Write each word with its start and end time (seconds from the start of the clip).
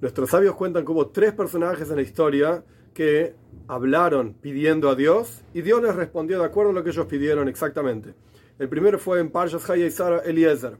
Nuestros 0.00 0.30
sabios 0.30 0.54
cuentan 0.54 0.84
hubo 0.86 1.08
tres 1.08 1.32
personajes 1.32 1.90
en 1.90 1.96
la 1.96 2.02
historia 2.02 2.62
que 2.94 3.34
hablaron 3.66 4.34
pidiendo 4.34 4.90
a 4.90 4.94
Dios 4.94 5.42
y 5.52 5.62
Dios 5.62 5.82
les 5.82 5.94
respondió 5.94 6.38
de 6.38 6.44
acuerdo 6.44 6.70
a 6.70 6.74
lo 6.74 6.84
que 6.84 6.90
ellos 6.90 7.06
pidieron 7.06 7.48
exactamente. 7.48 8.14
El 8.60 8.68
primero 8.68 9.00
fue 9.00 9.18
en 9.18 9.30
Parshas 9.30 9.68
Haya 9.68 9.86
y 9.86 9.90
Sara 9.90 10.18
Eliezer. 10.20 10.78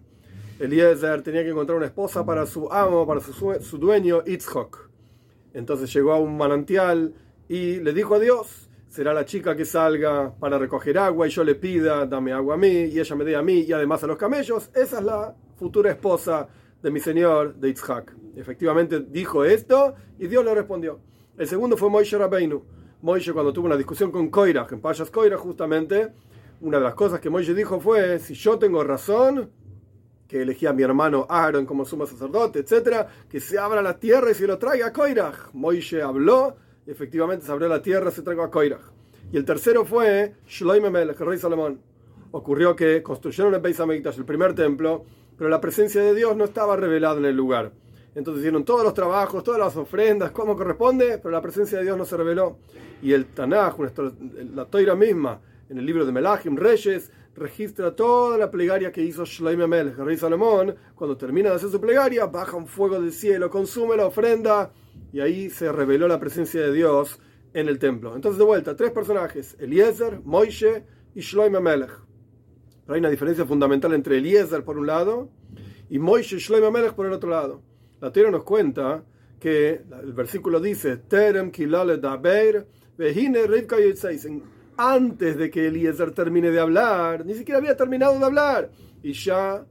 Eliezer 0.61 1.23
tenía 1.23 1.43
que 1.43 1.51
encontrar 1.51 1.77
una 1.77 1.87
esposa 1.87 2.25
para 2.25 2.46
su 2.46 2.73
amo, 2.73 3.04
para 3.09 3.21
su, 3.21 3.57
su 3.61 3.79
dueño, 3.79 4.23
Itzhok. 4.25 4.89
Entonces 5.53 5.93
llegó 5.93 6.12
a 6.12 6.21
un 6.21 6.37
manantial 6.37 7.12
y 7.48 7.80
le 7.80 7.93
dijo 7.93 8.14
a 8.14 8.21
Dios, 8.21 8.69
será 8.89 9.12
la 9.12 9.25
chica 9.25 9.57
que 9.57 9.64
salga 9.64 10.32
para 10.39 10.59
recoger 10.59 10.96
agua 10.96 11.27
y 11.27 11.30
yo 11.30 11.43
le 11.43 11.57
pida, 11.57 12.07
dame 12.07 12.32
agua 12.32 12.55
a 12.55 12.59
mí 12.59 12.69
y 12.69 13.00
ella 13.00 13.16
me 13.16 13.25
dé 13.25 13.35
a 13.35 13.43
mí 13.43 13.62
y 13.62 13.73
además 13.73 14.05
a 14.05 14.07
los 14.07 14.16
camellos. 14.16 14.71
Esa 14.75 14.98
es 14.98 15.05
la 15.05 15.35
futura 15.57 15.91
esposa 15.91 16.48
de 16.83 16.91
mi 16.91 17.01
señor, 17.01 17.55
de 17.57 17.71
Itzhak. 17.71 18.15
Efectivamente 18.37 19.01
dijo 19.01 19.45
esto 19.45 19.95
y 20.19 20.27
Dios 20.27 20.45
le 20.45 20.55
respondió. 20.55 21.00
El 21.36 21.46
segundo 21.46 21.77
fue 21.77 21.91
Moishe 21.91 22.19
Rabbeinu. 22.19 22.63
Moishe 23.03 23.32
cuando 23.32 23.53
tuvo 23.53 23.67
una 23.67 23.77
discusión 23.77 24.11
con 24.11 24.29
Koirach, 24.29 24.73
en 24.73 24.81
Payas 24.81 25.11
Koirach 25.11 25.39
justamente, 25.39 26.13
una 26.61 26.79
de 26.79 26.85
las 26.85 26.95
cosas 26.95 27.21
que 27.21 27.31
Moishe 27.31 27.55
dijo 27.55 27.81
fue, 27.81 28.19
si 28.19 28.35
yo 28.35 28.59
tengo 28.59 28.83
razón, 28.83 29.50
que 30.27 30.43
elegí 30.43 30.67
a 30.67 30.72
mi 30.72 30.83
hermano 30.83 31.27
Aaron 31.29 31.64
como 31.64 31.85
sumo 31.85 32.06
sacerdote, 32.06 32.59
etc., 32.59 33.06
que 33.28 33.41
se 33.41 33.58
abra 33.58 33.81
la 33.83 33.98
tierra 33.98 34.31
y 34.31 34.34
se 34.34 34.47
lo 34.47 34.58
traiga 34.58 34.89
a 34.89 34.92
Koirach. 34.92 35.53
Moishe 35.55 36.03
habló, 36.03 36.56
y 36.86 36.91
efectivamente 36.91 37.47
se 37.47 37.53
abrió 37.53 37.69
la 37.69 37.81
tierra 37.81 38.11
y 38.11 38.12
se 38.12 38.22
trajo 38.22 38.42
a 38.42 38.50
Koirach. 38.50 38.83
Y 39.31 39.36
el 39.36 39.45
tercero 39.45 39.84
fue 39.84 40.34
Melech, 40.91 41.20
el 41.20 41.27
rey 41.27 41.39
Salomón. 41.39 41.81
Ocurrió 42.31 42.75
que 42.75 43.03
construyeron 43.03 43.55
el 43.55 43.61
Beis 43.61 43.78
Hamikdash, 43.78 44.19
el 44.19 44.25
primer 44.25 44.55
templo, 44.55 45.05
pero 45.39 45.48
la 45.48 45.61
presencia 45.61 46.03
de 46.03 46.15
Dios 46.15 46.37
no 46.37 46.45
estaba 46.45 46.77
revelada 46.77 47.17
en 47.19 47.25
el 47.25 47.37
lugar. 47.37 47.73
Entonces 48.15 48.41
hicieron 48.41 48.65
todos 48.65 48.83
los 48.83 48.95
trabajos, 48.95 49.45
todas 49.45 49.61
las 49.61 49.77
ofrendas, 49.77 50.33
como 50.33 50.56
corresponde, 50.56 51.19
pero 51.19 51.31
la 51.31 51.41
presencia 51.41 51.78
de 51.78 51.84
Dios 51.84 51.97
no 51.97 52.05
se 52.05 52.17
reveló. 52.17 52.58
Y 53.00 53.12
el 53.12 53.27
Tanaj, 53.27 53.77
la 54.55 54.64
Toira 54.64 54.97
misma, 54.97 55.41
en 55.69 55.78
el 55.78 55.86
libro 55.86 56.05
de 56.05 56.11
Melachim, 56.11 56.56
Reyes, 56.56 57.12
registra 57.36 57.95
toda 57.95 58.36
la 58.36 58.50
plegaria 58.50 58.91
que 58.91 59.03
hizo 59.03 59.25
Shloime 59.25 59.69
Melech, 59.69 59.97
el 59.98 60.06
rey 60.06 60.17
Salomón. 60.17 60.75
Cuando 60.97 61.17
termina 61.17 61.50
de 61.50 61.56
hacer 61.56 61.70
su 61.70 61.80
plegaria, 61.80 62.27
baja 62.27 62.56
un 62.56 62.67
fuego 62.67 63.00
del 63.00 63.12
cielo, 63.12 63.48
consume 63.48 63.97
la 63.97 64.06
ofrenda, 64.06 64.73
y 65.12 65.20
ahí 65.20 65.48
se 65.48 65.70
reveló 65.70 66.08
la 66.08 66.19
presencia 66.19 66.61
de 66.61 66.73
Dios 66.73 67.20
en 67.55 67.69
el 67.69 67.78
templo. 67.78 68.17
Entonces, 68.17 68.39
de 68.39 68.45
vuelta, 68.45 68.75
tres 68.75 68.91
personajes: 68.91 69.56
Eliezer, 69.61 70.20
Moishe 70.25 70.84
y 71.14 71.20
Shloime 71.20 71.61
Melech. 71.61 72.08
Pero 72.89 72.94
hay 72.94 73.00
una 73.00 73.11
diferencia 73.11 73.44
fundamental 73.44 73.92
entre 73.92 74.17
Eliezer 74.17 74.64
por 74.64 74.78
un 74.78 74.86
lado 74.86 75.28
y 75.91 75.98
Moishe 75.98 76.39
Shloime 76.39 76.70
Melech 76.70 76.95
por 76.95 77.05
el 77.05 77.12
otro 77.12 77.28
lado. 77.28 77.61
La 78.00 78.11
tierra 78.11 78.30
nos 78.30 78.45
cuenta 78.45 79.05
que 79.39 79.83
el 80.03 80.14
versículo 80.14 80.58
dice: 80.58 80.97
Terem 80.97 81.50
kilale 81.50 81.98
daber, 81.98 82.67
vehine 82.97 83.47
rivka 83.47 83.77
antes 84.78 85.36
de 85.36 85.50
que 85.50 85.67
Eliezer 85.67 86.12
termine 86.12 86.50
de 86.50 86.61
hablar, 86.61 87.27
ni 87.27 87.34
siquiera 87.34 87.58
había 87.58 87.77
terminado 87.77 88.19
de 88.19 88.25
hablar, 88.25 88.70
y 89.02 89.12
ya 89.12 89.67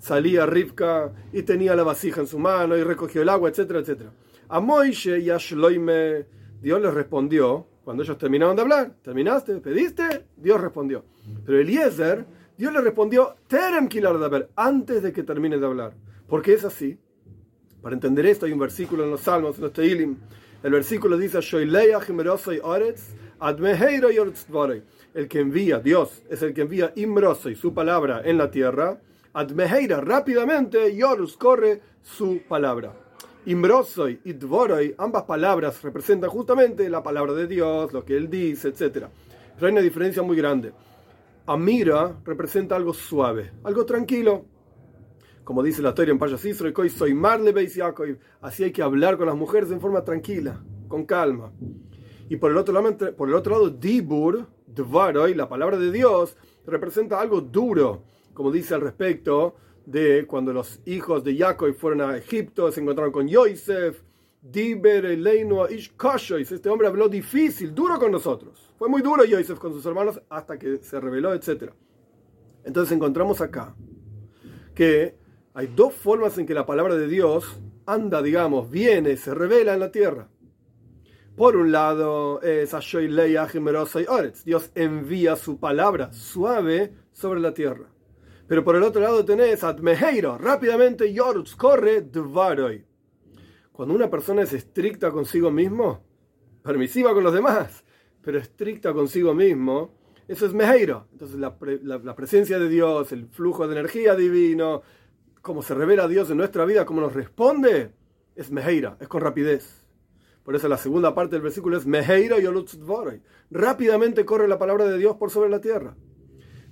salía 0.00 0.44
Rivka 0.44 1.12
y 1.32 1.42
tenía 1.42 1.76
la 1.76 1.84
vasija 1.84 2.22
en 2.22 2.26
su 2.26 2.40
mano 2.40 2.76
y 2.76 2.82
recogió 2.82 3.22
el 3.22 3.28
agua, 3.28 3.50
etcétera, 3.50 3.78
etcétera. 3.78 4.10
A 4.48 4.58
Moishe 4.58 5.20
y 5.20 5.30
a 5.30 5.36
Shloime, 5.36 6.26
Dios 6.60 6.82
les 6.82 6.92
respondió 6.92 7.68
cuando 7.84 8.02
ellos 8.02 8.18
terminaron 8.18 8.56
de 8.56 8.62
hablar. 8.62 8.94
¿Terminaste? 9.00 9.60
¿Pediste? 9.60 10.26
Dios 10.36 10.60
respondió. 10.60 11.04
Pero 11.46 11.60
Eliezer, 11.60 12.26
Dios 12.58 12.72
le 12.72 12.80
respondió, 12.80 13.36
Terem 13.46 13.86
Kilar 13.86 14.48
antes 14.56 15.00
de 15.00 15.12
que 15.12 15.22
termine 15.22 15.58
de 15.58 15.64
hablar. 15.64 15.92
¿Por 16.26 16.42
qué 16.42 16.54
es 16.54 16.64
así? 16.64 16.98
Para 17.80 17.94
entender 17.94 18.26
esto 18.26 18.46
hay 18.46 18.52
un 18.52 18.58
versículo 18.58 19.04
en 19.04 19.12
los 19.12 19.20
Salmos, 19.20 19.58
en 19.58 19.62
los 19.62 19.72
Teilim. 19.72 20.16
El 20.64 20.72
versículo 20.72 21.16
dice, 21.16 21.38
el 25.14 25.28
que 25.28 25.38
envía, 25.38 25.78
Dios, 25.78 26.22
es 26.28 26.42
el 26.42 26.52
que 26.52 26.62
envía 26.62 26.92
Imrosoi, 26.96 27.54
su 27.54 27.72
palabra, 27.72 28.22
en 28.24 28.36
la 28.36 28.50
tierra. 28.50 28.98
Admeheira, 29.34 30.00
rápidamente, 30.00 30.96
Yorus 30.96 31.36
corre 31.36 31.80
su 32.02 32.40
palabra. 32.48 32.92
Imrosoi 33.46 34.18
y 34.24 34.32
Dvoroi, 34.32 34.96
ambas 34.98 35.22
palabras 35.22 35.80
representan 35.80 36.28
justamente 36.28 36.90
la 36.90 37.04
palabra 37.04 37.34
de 37.34 37.46
Dios, 37.46 37.92
lo 37.92 38.04
que 38.04 38.16
Él 38.16 38.28
dice, 38.28 38.68
etc. 38.68 39.06
Pero 39.54 39.66
hay 39.68 39.72
una 39.72 39.80
diferencia 39.80 40.24
muy 40.24 40.36
grande. 40.36 40.72
Amira 41.48 42.20
representa 42.26 42.76
algo 42.76 42.92
suave, 42.92 43.52
algo 43.64 43.86
tranquilo, 43.86 44.44
como 45.44 45.62
dice 45.62 45.80
la 45.80 45.88
historia 45.88 46.12
en 46.12 46.18
Payas 46.18 46.44
Israel, 46.44 46.74
soy 46.90 47.14
Marle 47.14 47.54
así 48.42 48.64
hay 48.64 48.70
que 48.70 48.82
hablar 48.82 49.16
con 49.16 49.28
las 49.28 49.34
mujeres 49.34 49.70
en 49.70 49.80
forma 49.80 50.04
tranquila, 50.04 50.62
con 50.88 51.06
calma. 51.06 51.50
Y 52.28 52.36
por 52.36 52.50
el 52.50 52.58
otro 52.58 52.74
lado, 52.74 53.16
por 53.16 53.30
el 53.30 53.34
otro 53.34 53.52
lado 53.52 53.70
Dibur, 53.70 54.46
Dvaroy, 54.66 55.32
la 55.32 55.48
palabra 55.48 55.78
de 55.78 55.90
Dios, 55.90 56.36
representa 56.66 57.18
algo 57.18 57.40
duro, 57.40 58.04
como 58.34 58.52
dice 58.52 58.74
al 58.74 58.82
respecto 58.82 59.56
de 59.86 60.26
cuando 60.26 60.52
los 60.52 60.82
hijos 60.84 61.24
de 61.24 61.34
Jacob 61.34 61.72
fueron 61.72 62.02
a 62.02 62.18
Egipto, 62.18 62.70
se 62.70 62.82
encontraron 62.82 63.10
con 63.10 63.26
Yosef, 63.26 64.02
este 66.52 66.68
hombre 66.68 66.86
habló 66.86 67.08
difícil, 67.08 67.74
duro 67.74 67.98
con 67.98 68.12
nosotros. 68.12 68.72
Fue 68.78 68.88
muy 68.88 69.02
duro 69.02 69.24
Yosef 69.24 69.58
con 69.58 69.72
sus 69.72 69.84
hermanos 69.84 70.20
hasta 70.28 70.58
que 70.58 70.78
se 70.78 71.00
reveló, 71.00 71.34
etc. 71.34 71.72
Entonces 72.64 72.94
encontramos 72.94 73.40
acá 73.40 73.74
que 74.74 75.16
hay 75.54 75.66
dos 75.66 75.94
formas 75.94 76.38
en 76.38 76.46
que 76.46 76.54
la 76.54 76.66
palabra 76.66 76.94
de 76.94 77.08
Dios 77.08 77.60
anda, 77.84 78.22
digamos, 78.22 78.70
viene, 78.70 79.16
se 79.16 79.34
revela 79.34 79.74
en 79.74 79.80
la 79.80 79.90
tierra. 79.90 80.28
Por 81.36 81.56
un 81.56 81.72
lado 81.72 82.40
es 82.42 82.74
Dios 84.44 84.70
envía 84.74 85.36
su 85.36 85.58
palabra 85.58 86.12
suave 86.12 86.94
sobre 87.12 87.40
la 87.40 87.54
tierra. 87.54 87.88
Pero 88.46 88.64
por 88.64 88.76
el 88.76 88.82
otro 88.82 89.00
lado 89.00 89.24
tenés 89.24 89.62
Admeheiro, 89.62 90.38
rápidamente 90.38 91.12
Yorutz, 91.12 91.54
corre 91.54 92.02
Dvaroy. 92.02 92.87
Cuando 93.78 93.94
una 93.94 94.10
persona 94.10 94.42
es 94.42 94.52
estricta 94.54 95.12
consigo 95.12 95.52
mismo, 95.52 96.02
permisiva 96.64 97.14
con 97.14 97.22
los 97.22 97.32
demás, 97.32 97.84
pero 98.20 98.36
estricta 98.36 98.92
consigo 98.92 99.34
mismo, 99.34 99.94
eso 100.26 100.46
es 100.46 100.52
Meheiro. 100.52 101.06
Entonces 101.12 101.38
la, 101.38 101.56
la 102.02 102.16
presencia 102.16 102.58
de 102.58 102.68
Dios, 102.68 103.12
el 103.12 103.28
flujo 103.28 103.68
de 103.68 103.78
energía 103.78 104.16
divino, 104.16 104.82
cómo 105.42 105.62
se 105.62 105.74
revela 105.74 106.08
Dios 106.08 106.28
en 106.28 106.38
nuestra 106.38 106.64
vida, 106.64 106.84
cómo 106.84 107.00
nos 107.00 107.12
responde, 107.12 107.92
es 108.34 108.50
Meheira, 108.50 108.96
es 108.98 109.06
con 109.06 109.20
rapidez. 109.20 109.86
Por 110.42 110.56
eso 110.56 110.66
la 110.66 110.76
segunda 110.76 111.14
parte 111.14 111.36
del 111.36 111.42
versículo 111.42 111.76
es 111.76 111.86
Meheira 111.86 112.36
y 112.40 112.48
Rápidamente 113.52 114.24
corre 114.24 114.48
la 114.48 114.58
palabra 114.58 114.86
de 114.86 114.98
Dios 114.98 115.14
por 115.14 115.30
sobre 115.30 115.50
la 115.50 115.60
tierra. 115.60 115.94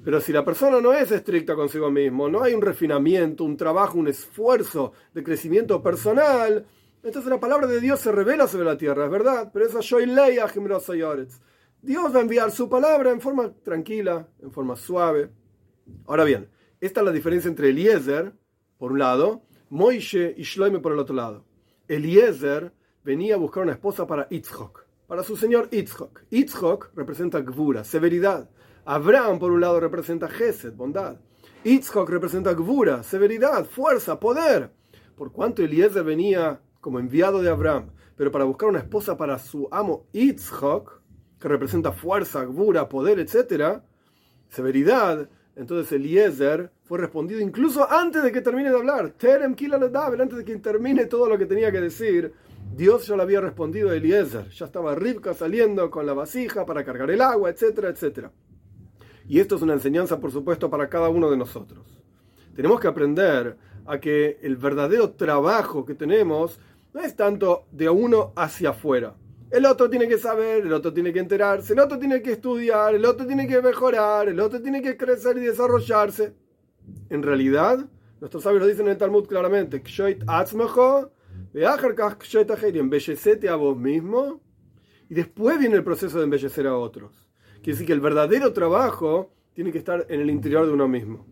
Pero 0.03 0.21
si 0.21 0.33
la 0.33 0.45
persona 0.45 0.81
no 0.81 0.93
es 0.93 1.13
estricta 1.13 1.55
consigo 1.55 1.89
mismo, 1.89 2.29
no 2.29 2.43
hay 2.43 2.55
un 2.55 2.63
refinamiento, 2.63 3.45
un 3.45 3.57
trabajo, 3.57 3.97
un 3.97 4.09
esfuerzo 4.09 4.93
de 5.15 5.23
crecimiento 5.23 5.81
personal, 5.81 6.67
entonces 7.07 7.31
la 7.31 7.39
palabra 7.39 7.69
de 7.69 7.81
Dios 7.81 8.01
se 8.01 8.11
revela 8.11 8.49
sobre 8.49 8.65
la 8.65 8.77
tierra, 8.77 9.05
es 9.05 9.11
verdad. 9.11 9.51
Pero 9.53 9.65
esa 9.65 9.79
Dios 11.83 12.15
va 12.15 12.19
a 12.19 12.23
enviar 12.23 12.51
su 12.51 12.69
palabra 12.69 13.13
en 13.13 13.21
forma 13.21 13.55
tranquila, 13.63 14.29
en 14.41 14.51
forma 14.51 14.75
suave. 14.75 15.31
Ahora 16.07 16.25
bien, 16.25 16.49
esta 16.81 17.01
es 17.01 17.07
la 17.07 17.13
diferencia 17.13 17.49
entre 17.49 17.69
Eliezer 17.69 18.33
por 18.77 18.91
un 18.91 18.99
lado, 18.99 19.43
Moishe 19.71 20.35
y 20.37 20.43
Shloime 20.43 20.81
por 20.81 20.93
el 20.93 20.99
otro 20.99 21.15
lado. 21.15 21.45
Eliezer 21.87 22.73
venía 23.05 23.37
a 23.37 23.39
buscar 23.39 23.63
una 23.63 23.73
esposa 23.73 24.05
para 24.05 24.27
Itzhok, 24.29 24.85
para 25.07 25.23
su 25.23 25.37
señor 25.37 25.69
Itzhok. 25.71 26.25
Itzhok 26.31 26.91
representa 26.97 27.41
Gvura, 27.41 27.85
severidad. 27.85 28.51
Abraham, 28.85 29.39
por 29.39 29.53
un 29.53 29.61
lado, 29.61 29.79
representa 29.79 30.29
Gesed, 30.29 30.75
bondad. 30.75 31.21
Itzhok 31.63 32.11
representa 32.11 32.53
Gvura, 32.55 33.05
severidad, 33.05 33.65
fuerza, 33.65 34.19
poder. 34.19 34.73
Por 35.17 35.31
cuanto 35.31 35.63
Eliezer 35.63 36.03
venía 36.03 36.61
como 36.87 37.01
enviado 37.01 37.43
de 37.43 37.51
Abraham, 37.51 37.91
pero 38.15 38.31
para 38.31 38.45
buscar 38.45 38.69
una 38.69 38.79
esposa 38.79 39.17
para 39.17 39.41
su 39.41 39.67
amo 39.73 40.07
Itzhok, 40.13 41.01
que 41.41 41.49
representa 41.49 41.91
fuerza, 41.91 42.45
Gvura, 42.45 42.89
poder, 42.89 43.19
etc., 43.19 43.81
severidad, 44.49 45.29
entonces 45.57 45.91
Eliezer 45.91 46.71
fue 46.85 46.99
respondido 46.99 47.41
incluso 47.41 47.91
antes 47.91 48.23
de 48.23 48.31
que 48.31 48.41
termine 48.41 48.71
de 48.71 48.77
hablar. 48.77 49.11
Terem 49.19 49.57
antes 50.21 50.39
de 50.39 50.45
que 50.45 50.59
termine 50.59 51.07
todo 51.07 51.29
lo 51.29 51.37
que 51.37 51.47
tenía 51.47 51.73
que 51.73 51.81
decir. 51.81 52.33
Dios 52.73 53.09
ya 53.09 53.17
le 53.17 53.23
había 53.23 53.41
respondido 53.41 53.91
a 53.91 53.97
Eliezer. 53.97 54.49
Ya 54.51 54.67
estaba 54.67 54.95
Rivka 54.95 55.35
saliendo 55.35 55.91
con 55.91 56.07
la 56.07 56.13
vasija 56.13 56.65
para 56.65 56.85
cargar 56.85 57.11
el 57.11 57.21
agua, 57.21 57.51
etcétera, 57.51 57.89
etcétera. 57.89 58.31
Y 59.27 59.41
esto 59.41 59.57
es 59.57 59.63
una 59.63 59.73
enseñanza, 59.73 60.21
por 60.21 60.31
supuesto, 60.31 60.71
para 60.71 60.89
cada 60.89 61.09
uno 61.09 61.33
de 61.33 61.37
nosotros. 61.37 61.85
Tenemos 62.55 62.79
que 62.79 62.87
aprender 62.87 63.57
a 63.87 63.99
que 63.99 64.39
el 64.43 64.57
verdadero 64.57 65.11
trabajo 65.11 65.85
que 65.85 65.95
tenemos 65.95 66.61
no 66.97 67.03
es 67.03 67.15
tanto 67.15 67.67
de 67.71 67.89
uno 67.89 68.33
hacia 68.35 68.71
afuera 68.71 69.15
el 69.51 69.65
otro 69.65 69.89
tiene 69.89 70.09
que 70.09 70.19
saber, 70.19 70.67
el 70.67 70.73
otro 70.73 70.93
tiene 70.93 71.13
que 71.13 71.21
enterarse, 71.21 71.73
el 71.73 71.79
otro 71.79 71.99
tiene 71.99 72.21
que 72.21 72.33
estudiar, 72.33 72.95
el 72.95 73.05
otro 73.05 73.27
tiene 73.27 73.47
que 73.47 73.63
mejorar, 73.63 74.29
el 74.29 74.41
otro 74.41 74.61
tiene 74.61 74.83
que 74.83 74.97
crecer 74.97 75.37
y 75.39 75.41
desarrollarse. 75.41 76.35
En 77.11 77.23
realidad, 77.23 77.87
nuestros 78.21 78.43
sabios 78.43 78.63
lo 78.63 78.69
dicen 78.69 78.87
en 78.87 78.93
el 78.93 78.99
Talmud 78.99 79.27
claramente, 79.27 79.83
embellecete 82.81 83.49
a 83.49 83.55
vos 83.55 83.77
mismo, 83.77 84.41
y 85.09 85.15
después 85.15 85.59
viene 85.59 85.77
el 85.77 85.85
proceso 85.85 86.19
de 86.19 86.25
embellecer 86.25 86.67
a 86.67 86.77
otros. 86.77 87.31
Quiere 87.63 87.73
decir 87.73 87.87
que 87.87 87.93
el 87.93 88.01
verdadero 88.01 88.53
trabajo 88.53 89.33
tiene 89.55 89.71
que 89.71 89.79
estar 89.79 90.07
en 90.09 90.21
el 90.21 90.31
interior 90.31 90.67
de 90.67 90.73
uno 90.73 90.89
mismo. 90.89 91.25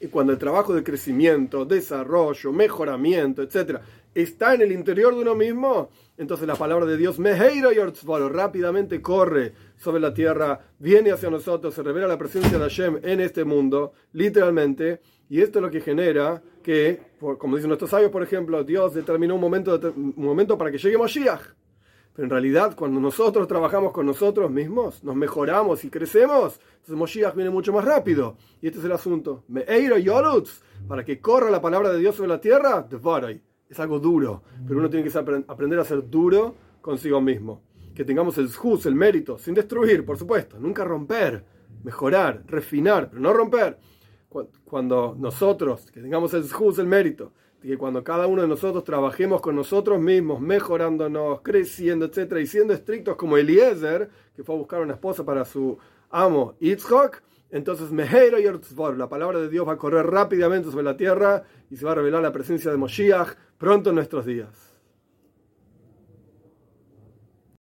Y 0.00 0.08
cuando 0.08 0.32
el 0.32 0.38
trabajo 0.38 0.74
de 0.74 0.82
crecimiento, 0.82 1.64
desarrollo, 1.64 2.52
mejoramiento, 2.52 3.42
etc., 3.42 3.80
está 4.22 4.54
en 4.54 4.62
el 4.62 4.72
interior 4.72 5.14
de 5.14 5.20
uno 5.20 5.34
mismo, 5.34 5.90
entonces 6.16 6.46
la 6.46 6.56
palabra 6.56 6.86
de 6.86 6.96
Dios, 6.96 7.18
Meheiro 7.18 7.70
rápidamente 8.28 9.02
corre 9.02 9.52
sobre 9.76 10.00
la 10.00 10.14
tierra, 10.14 10.58
viene 10.78 11.12
hacia 11.12 11.28
nosotros, 11.28 11.74
se 11.74 11.82
revela 11.82 12.06
la 12.06 12.16
presencia 12.16 12.58
de 12.58 12.64
Hashem 12.64 13.00
en 13.02 13.20
este 13.20 13.44
mundo, 13.44 13.92
literalmente, 14.12 15.00
y 15.28 15.40
esto 15.42 15.58
es 15.58 15.62
lo 15.64 15.70
que 15.70 15.80
genera 15.80 16.42
que, 16.62 17.00
como 17.38 17.56
dicen 17.56 17.68
nuestros 17.68 17.90
sabios, 17.90 18.10
por 18.10 18.22
ejemplo, 18.22 18.64
Dios 18.64 18.94
determinó 18.94 19.34
un 19.34 19.40
momento, 19.40 19.78
un 19.94 20.14
momento 20.16 20.56
para 20.56 20.70
que 20.70 20.78
llegue 20.78 20.96
Moshiach. 20.96 21.42
Pero 22.14 22.24
en 22.24 22.30
realidad, 22.30 22.74
cuando 22.74 22.98
nosotros 22.98 23.46
trabajamos 23.46 23.92
con 23.92 24.06
nosotros 24.06 24.50
mismos, 24.50 25.04
nos 25.04 25.14
mejoramos 25.14 25.84
y 25.84 25.90
crecemos, 25.90 26.58
entonces 26.70 26.96
Moshiach 26.96 27.34
viene 27.34 27.50
mucho 27.50 27.74
más 27.74 27.84
rápido. 27.84 28.38
Y 28.62 28.68
este 28.68 28.78
es 28.78 28.86
el 28.86 28.92
asunto. 28.92 29.44
Me'eiro 29.48 29.98
Yolutz, 29.98 30.62
para 30.88 31.04
que 31.04 31.20
corra 31.20 31.50
la 31.50 31.60
palabra 31.60 31.92
de 31.92 31.98
Dios 31.98 32.14
sobre 32.14 32.30
la 32.30 32.40
tierra, 32.40 32.88
es 33.68 33.80
algo 33.80 33.98
duro. 33.98 34.42
Pero 34.66 34.78
uno 34.78 34.90
tiene 34.90 35.08
que 35.08 35.18
aprender 35.18 35.78
a 35.78 35.84
ser 35.84 36.08
duro 36.08 36.54
consigo 36.80 37.20
mismo. 37.20 37.62
Que 37.94 38.04
tengamos 38.04 38.38
el 38.38 38.52
juz, 38.52 38.86
el 38.86 38.94
mérito, 38.94 39.38
sin 39.38 39.54
destruir, 39.54 40.04
por 40.04 40.18
supuesto. 40.18 40.58
Nunca 40.58 40.84
romper, 40.84 41.44
mejorar, 41.82 42.42
refinar, 42.46 43.08
pero 43.08 43.20
no 43.20 43.32
romper. 43.32 43.78
Cuando 44.64 45.16
nosotros, 45.18 45.90
que 45.90 46.00
tengamos 46.00 46.34
el 46.34 46.50
juz, 46.50 46.78
el 46.78 46.86
mérito, 46.86 47.32
que 47.62 47.78
cuando 47.78 48.04
cada 48.04 48.26
uno 48.26 48.42
de 48.42 48.48
nosotros 48.48 48.84
trabajemos 48.84 49.40
con 49.40 49.56
nosotros 49.56 49.98
mismos, 49.98 50.40
mejorándonos, 50.40 51.40
creciendo, 51.40 52.04
etcétera, 52.06 52.40
y 52.40 52.46
siendo 52.46 52.74
estrictos 52.74 53.16
como 53.16 53.36
Eliezer, 53.36 54.10
que 54.34 54.44
fue 54.44 54.54
a 54.54 54.58
buscar 54.58 54.82
una 54.82 54.92
esposa 54.92 55.24
para 55.24 55.44
su 55.44 55.78
amo 56.10 56.54
Yitzhak, 56.60 57.22
entonces 57.56 57.90
Meheiro 57.90 58.38
y 58.38 58.44
la 58.96 59.08
palabra 59.08 59.40
de 59.40 59.48
Dios 59.48 59.66
va 59.66 59.72
a 59.72 59.78
correr 59.78 60.06
rápidamente 60.06 60.70
sobre 60.70 60.84
la 60.84 60.96
tierra 60.96 61.44
y 61.70 61.76
se 61.76 61.84
va 61.84 61.92
a 61.92 61.94
revelar 61.96 62.22
la 62.22 62.32
presencia 62.32 62.70
de 62.70 62.76
Moshiach 62.76 63.34
pronto 63.58 63.90
en 63.90 63.96
nuestros 63.96 64.26
días. 64.26 64.75